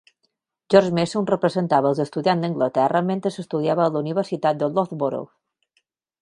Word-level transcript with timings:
George 0.73 0.93
Messum 0.99 1.27
representava 1.31 1.91
els 1.91 2.01
estudiants 2.03 2.45
d'Anglaterra 2.45 3.03
mentre 3.11 3.33
estudiava 3.45 3.85
a 3.85 3.93
la 3.97 4.03
Universitat 4.07 4.63
de 4.65 4.71
Loughborough. 4.79 5.31